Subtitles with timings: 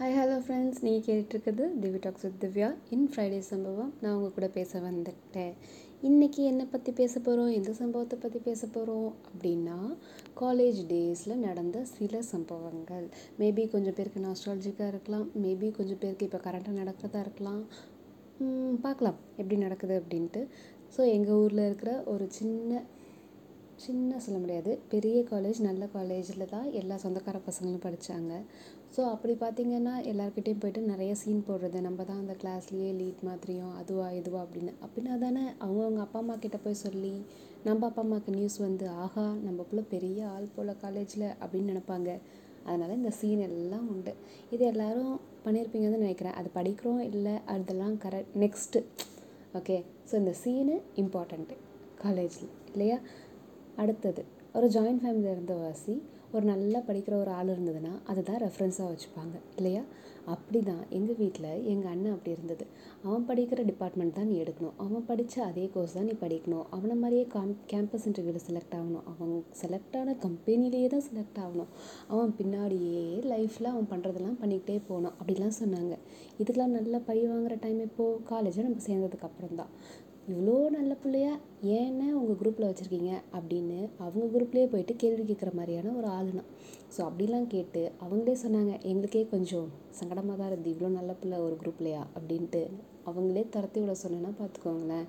[0.00, 2.68] Hi hello friends நீங்கள் கேட்டுட்ருக்குது Divi talks with Divya.
[2.94, 5.50] In Friday சம்பவம் நான் உங்கள் கூட பேச வந்துட்டேன்.
[6.08, 9.76] இன்றைக்கி என்னை பற்றி பேச போகிறோம் எந்த சம்பவத்தை பற்றி பேச போகிறோம் அப்படின்னா
[10.40, 13.06] காலேஜ் டேஸில் நடந்த சில சம்பவங்கள்.
[13.40, 15.26] மேபி கொஞ்சம் பேருக்கு நாஸ்ட்ராலஜிக்காக இருக்கலாம்.
[15.44, 17.62] மேபி கொஞ்சம் பேருக்கு இப்போ கரண்ட்டாக நடக்கிறதா இருக்கலாம்.
[18.86, 19.18] பார்க்கலாம்.
[19.40, 20.42] எப்படி நடக்குது அப்படின்ட்டு.
[20.96, 22.82] ஸோ எங்கள் ஊரில் இருக்கிற ஒரு சின்ன
[23.84, 24.72] சின்ன சொல்ல முடியாது.
[24.92, 28.32] பெரிய காலேஜ் நல்ல காலேஜில் தான் எல்லா சொந்தக்கார பசங்களும் படித்தாங்க
[28.94, 31.78] ஸோ அப்படி பார்த்திங்கன்னா எல்லாருக்கிட்டேயும் போய்ட்டு நிறைய சீன் போடுறது.
[31.86, 34.72] நம்ம தான் அந்த கிளாஸ்லேயே லீட் மாதிரியும் அதுவா இதுவா அப்படின்னு.
[34.84, 37.14] அப்படின்னா தானே அவங்கவுங்க அப்பா அம்மா கிட்டே போய் சொல்லி
[37.68, 42.10] நம்ம அப்பா அம்மாவுக்கு நியூஸ் வந்து ஆஹா நம்ம பிள்ளை பெரிய ஆள் போல் காலேஜில் அப்படின்னு நினப்பாங்க.
[42.66, 44.12] அதனால் இந்த சீன் எல்லாம் உண்டு.
[44.54, 45.14] இது எல்லோரும்
[45.46, 46.36] பண்ணியிருப்பீங்கன்னு நினைக்கிறேன்.
[46.40, 48.82] அது படிக்கிறோம் இல்லை அதெல்லாம் கரெக்ட் நெக்ஸ்ட்டு
[49.58, 49.76] ஓகே
[50.08, 51.56] ஸோ இந்த சீனு இம்பார்ட்டண்ட்டு
[52.04, 52.98] காலேஜில் இல்லையா?
[53.82, 54.22] அடுத்தது
[54.56, 55.94] ஒரு ஜாயிண்ட் ஃபேமிலியில் இருந்தவாசி
[56.34, 59.82] ஒரு நல்லா படிக்கிற ஒரு ஆள் இருந்ததுன்னா அதை தான் ரெஃபரன்ஸாக வச்சுப்பாங்க இல்லையா?
[60.34, 62.64] அப்படி தான் எங்கள் வீட்டில் எங்கள் அண்ணன் அப்படி இருந்தது.
[63.06, 64.76] அவன் படிக்கிற டிபார்ட்மெண்ட் தான் நீ எடுக்கணும்.
[64.84, 66.66] அவன் படித்த அதே கோர்ஸ் தான் நீ படிக்கணும்.
[66.76, 69.06] அவனை மாதிரியே காம் கேம்பஸ் இன்டர்வியூவில் செலக்ட் ஆகணும்.
[69.12, 69.32] அவன்
[69.62, 71.70] செலக்ட் ஆன கம்பெனிலேயே தான் செலக்ட் ஆகணும்.
[72.12, 75.96] அவன் பின்னாடியே லைஃப்பில் அவன் பண்ணுறதெல்லாம் பண்ணிக்கிட்டே போகணும் அப்படிலாம் சொன்னாங்க.
[76.42, 79.72] இதுக்கெலாம் நல்லா பழி வாங்குகிற டைம் இப்போது காலேஜை நம்ம சேர்ந்ததுக்கு அப்புறம் தான்
[80.30, 81.30] இவ்வளோ நல்ல பிள்ளையா?
[81.76, 83.12] ஏண்ணே உங்கள் குரூப்பில் வச்சுருக்கீங்க?
[83.36, 86.42] அப்படின்னு அவங்க குரூப்லேயே போயிட்டு கேள்வி கேட்குற மாதிரியான ஒரு ஆளுனா
[86.94, 92.02] ஸோ அப்படிலாம் கேட்டு அவங்களே சொன்னாங்க எங்களுக்கே கொஞ்சம் சங்கடமாக தான் இருந்தது இவ்வளோ நல்ல பிள்ளை ஒரு குரூப்லையா
[92.16, 92.62] அப்படின்ட்டு
[93.06, 95.06] அவங்களே துரத்தி விட சொன்னேன்னா பார்த்துக்கோங்களேன்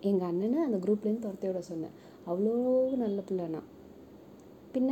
[0.00, 1.94] எங்கள் அண்ணனை அந்த குரூப்லேருந்து துரத்தி விட சொன்னேன்.
[2.26, 2.54] அவ்வளோ
[3.04, 3.62] நல்ல பிள்ளைனா?
[4.74, 4.90] பின்ன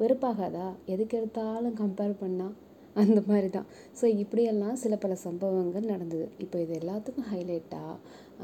[0.00, 0.66] வெறுப்பாகாதா?
[0.86, 2.54] எதுக்கு எடுத்தாலும் கம்பேர் பண்ணால்
[3.00, 6.26] அந்த மாதிரி தான் ஸோ இப்படியெல்லாம் சில பல சம்பவங்கள் நடந்தது.
[6.44, 7.94] இப்போ இது எல்லாத்துக்கும் ஹைலைட்டாக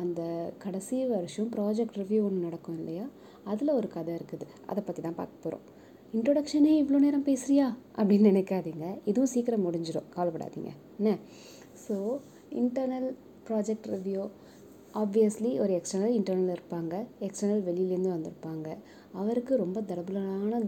[0.02, 0.20] அந்த
[0.64, 3.06] கடைசி வருஷம் ப்ராஜெக்ட் ரிவ்யூ ஒன்று நடக்கும் இல்லையா?
[3.52, 4.46] அதில் ஒரு கதை இருக்குது.
[4.70, 5.66] அதை பற்றி தான் பார்க்க போகிறோம்
[6.16, 7.66] இன்ட்ரொடக்ஷனே இவ்வளோ நேரம் பேசுகிறியா
[7.98, 8.86] அப்படின்னு நினைக்காதீங்க.
[9.10, 10.70] இதுவும் சீக்கிரம் முடிஞ்சிடும் கவலைப்படாதீங்க.
[10.98, 11.10] என்ன?
[11.84, 11.96] So
[12.62, 13.08] internal
[13.48, 14.22] project review
[15.02, 16.94] obviously ஒரு எக்ஸ்டர்னல் இன்டர்னல் இருப்பாங்க.
[17.26, 18.68] எக்ஸ்டர்னல் வெளியிலேருந்து வந்திருப்பாங்க.
[19.20, 20.60] அவருக்கு ரொம்ப தடபுலான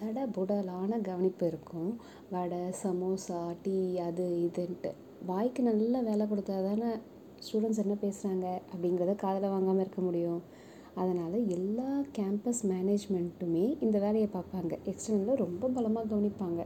[0.00, 1.90] தடபுடலான கவனிப்பு இருக்கும்.
[2.34, 3.76] வடை சமோசா டீ
[4.06, 4.90] அது இதுன்ட்டு.
[5.30, 6.90] வாய்க்கு நல்ல வேலை கொடுத்தா தானே
[7.46, 10.40] ஸ்டூடெண்ட்ஸ் என்ன பேசுகிறாங்க அப்படிங்கிறத காதில் வாங்காமல் இருக்க முடியும்.
[11.00, 11.88] அதனால் எல்லா
[12.18, 14.72] கேம்பஸ் மேனேஜ்மெண்ட்டுமே இந்த வேலையை பார்ப்பாங்க.
[14.92, 16.62] எக்ஸ்டர்னலில் ரொம்ப பலமாக கவனிப்பாங்க.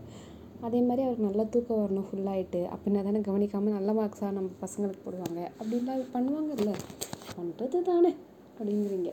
[0.67, 5.41] அதே மாதிரி அவருக்கு நல்லா தூக்கம் வரணும் ஃபுல்லாகிட்டு அப்படின்னா தானே கவனிக்காமல் நல்ல மார்க்ஸாக நம்ம பசங்களுக்கு போடுவாங்க.
[5.61, 6.73] அப்படின்லாம் பண்ணுவாங்கல்ல.
[7.37, 8.13] பண்ணுறது தானே
[8.59, 9.13] அப்படிங்கிறீங்க.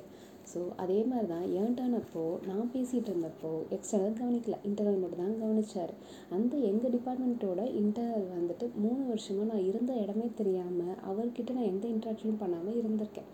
[0.52, 5.94] ஸோ அதே மாதிரி தான் ஏன்டானப்போ நான் பேசிகிட்டு இருந்தப்போ எக்ஸ்டர்னல் கவனிக்கல இன்டர்னல் மட்டும் தான் கவனிச்சார்.
[6.36, 12.42] அந்த எங்கள் டிபார்ட்மெண்ட்டோட இன்டர்னல் வந்துட்டு மூணு வருஷமாக நான் இருந்த இடமே தெரியாமல் அவர்கிட்ட நான் எந்த இன்ட்ராக்ஷனும்
[12.44, 13.30] பண்ணாமல் இருந்திருக்கேன்.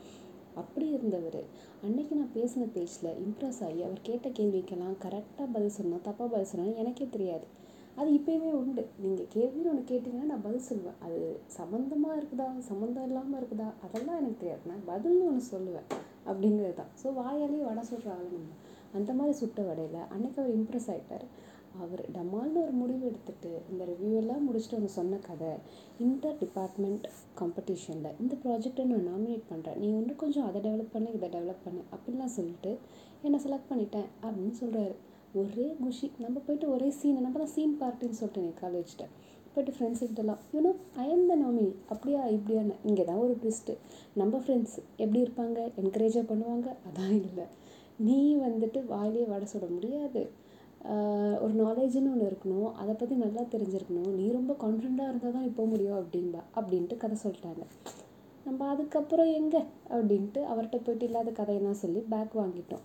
[0.62, 1.42] அப்படி இருந்தவர்.
[1.86, 6.80] அன்னைக்கு நான் பேசின பேச்சில் இம்ப்ரெஸ் ஆகி அவர் கேட்ட கேள்விக்கெல்லாம் கரெக்டாக பதில் சொன்னால் தப்பாக பதில் சொன்னால்
[6.84, 7.48] எனக்கே தெரியாது.
[8.00, 8.84] அது இப்போயுமே உண்டு.
[9.04, 11.00] நீங்கள் கேள்வின்னு ஒன்று கேட்டிங்கன்னா நான் பதில் சொல்லுவேன்.
[11.06, 11.20] அது
[11.58, 12.48] சம்மந்தமாக இருக்குதா?
[12.70, 13.70] சம்மந்தம் இல்லாமல் இருக்குதா?
[13.88, 14.64] அதெல்லாம் எனக்கு தெரியாது.
[14.72, 15.88] நான் பதில்னு ஒன்று சொல்லுவேன்.
[16.26, 18.52] அப்படிங்கிறது தான் ஸோ வாயாலே வடை சுடுற ஆள் நம்ம.
[18.94, 21.26] அந்த மாதிரி சுட்ட வடையில் அன்றைக்கி அவர் இம்ப்ரெஸ் ஆகிட்டார்
[21.80, 25.50] அவர் டமால்னு ஒரு முடிவு எடுத்துகிட்டு இந்த ரிவ்யூ எல்லாம் முடிச்சுட்டு அவங்க சொன்ன கதை
[26.00, 27.08] இன்டர் டிபார்ட்மெண்ட்
[27.40, 31.82] காம்படிஷனில் இந்த ப்ராஜெக்டை நான் நாமினேட் பண்ணுறேன் நீ இன்னும் கொஞ்சம் அதை டெவலப் பண்ணு இதை டெவலப் பண்ணு
[31.92, 32.72] அப்படின்லாம் சொல்லிட்டு
[33.22, 34.96] என்னை செலக்ட் பண்ணிட்டேன் அப்படின்னு சொல்கிறாரு
[35.34, 36.08] ஒரே குஷி.
[36.18, 39.06] நம்ம போயிட்டு ஒரே சீன் நம்ம தான் சீன் பார்ட்டின்னு சொல்லிட்டு என் காலேஜ்கிட்ட
[39.56, 40.72] போய்ட்டு ஃப்ரெண்ட்ஸுக்கிட்டலாம் you know
[41.04, 42.76] I'm the nominee அப்படியா இப்படியான்னு.
[42.90, 43.76] இங்கே தான் ஒரு ட்விஸ்ட்டு
[44.22, 45.60] நம்ம ஃப்ரெண்ட்ஸ் எப்படி இருப்பாங்க?
[45.82, 46.68] என்கரேஜாக பண்ணுவாங்க?
[46.88, 47.46] அதான் இல்லை.
[48.08, 50.24] நீ வந்துட்டு வாயிலே வடை சுட முடியாது.
[51.44, 52.72] ஒரு நாலேஜுன்னு ஒன்று இருக்கணும்.
[52.82, 54.10] அதை பற்றி நல்லா தெரிஞ்சிருக்கணும்.
[54.18, 56.42] நீ ரொம்ப கான்ஃபிடண்ட்டாக இருந்தால் தான் இப்போ முடியும் அப்படின்பா.
[56.58, 57.64] அப்படின்ட்டு கதை சொல்லிட்டாங்க.
[58.48, 59.62] நம்ம அதுக்கப்புறம் எங்கே?
[59.96, 62.84] அப்படின்ட்டு அவர்கிட்ட போயிட்டு இல்லாத கதையெல்லாம் சொல்லி பேக் வாங்கிட்டோம்.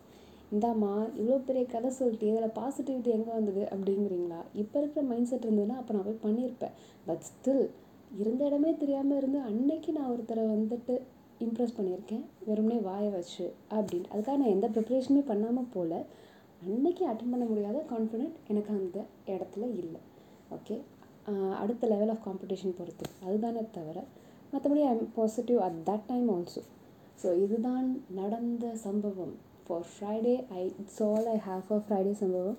[0.55, 4.41] இந்தாம்மா இவ்வளோ பெரிய கதை சொல்லிட்டு இதில் பாசிட்டிவிட்டி எங்கே வந்தது அப்படிங்கிறீங்களா?
[4.63, 6.75] இப்போ இருக்கிற மைண்ட் செட் இருந்ததுன்னா அப்போ நான் போய் பண்ணியிருப்பேன்.
[7.09, 7.65] பட் ஸ்டில்
[8.21, 10.95] இருந்த இடமே தெரியாமல் இருந்து அன்னைக்கு நான் ஒருத்தரை வந்துட்டு
[11.45, 12.25] இம்ப்ரெஸ் பண்ணியிருக்கேன்.
[12.49, 13.45] வெறுமனே வாயை வச்சு
[13.77, 16.01] அப்படின்ட்டு அதுக்காக நான் எந்த ப்ரிப்ரேஷனுமே பண்ணாமல் போகல
[16.67, 18.99] அன்னைக்கு அட்டன் பண்ண முடியாத கான்ஃபிடென்ட் எனக்கு அந்த
[19.35, 20.01] இடத்துல இல்லை.
[20.57, 20.77] ஓகே
[21.63, 23.07] அடுத்த லெவல் ஆஃப் காம்படிஷன் பொறுத்து.
[23.27, 23.99] அதுதானே தவிர
[24.53, 26.63] மற்றபடி I am positive at that time also
[27.23, 27.89] so இதுதான்
[28.21, 29.35] நடந்த சம்பவம்.
[29.68, 30.38] for Friday.
[30.52, 32.56] I it's all I have for Friday Sambhavam.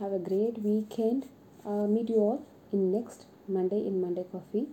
[0.00, 1.26] Have a great weekend.
[1.64, 2.38] Uh, meet you all
[2.72, 4.66] in next Monday in Monday Coffee.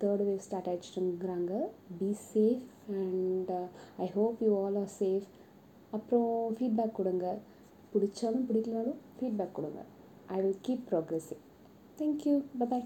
[0.00, 1.52] Third wave start ஆயிடுச்சுங்கிறாங்க
[1.98, 2.62] be safe
[2.94, 3.52] and
[3.98, 5.26] I hope you all are safe
[5.92, 6.26] அப்புறம்
[6.56, 7.26] feedback கொடுங்க
[7.92, 9.80] பிடிச்சாலும் பிடிக்கலாலும் feedback கொடுங்க
[10.34, 11.42] I will keep progressing
[11.98, 12.84] thank you bye bye